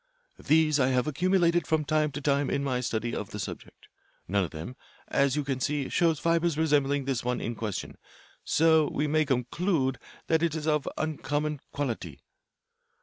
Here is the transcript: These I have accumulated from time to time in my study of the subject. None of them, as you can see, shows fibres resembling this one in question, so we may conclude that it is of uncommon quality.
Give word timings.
These 0.43 0.79
I 0.79 0.87
have 0.87 1.05
accumulated 1.05 1.67
from 1.67 1.85
time 1.85 2.11
to 2.13 2.21
time 2.21 2.49
in 2.49 2.63
my 2.63 2.79
study 2.81 3.13
of 3.15 3.29
the 3.29 3.37
subject. 3.37 3.87
None 4.27 4.43
of 4.43 4.49
them, 4.49 4.75
as 5.07 5.35
you 5.35 5.43
can 5.43 5.59
see, 5.59 5.89
shows 5.89 6.17
fibres 6.19 6.57
resembling 6.57 7.05
this 7.05 7.23
one 7.23 7.39
in 7.39 7.53
question, 7.53 7.99
so 8.43 8.89
we 8.89 9.05
may 9.05 9.25
conclude 9.25 9.99
that 10.25 10.41
it 10.41 10.55
is 10.55 10.65
of 10.65 10.89
uncommon 10.97 11.59
quality. 11.71 12.23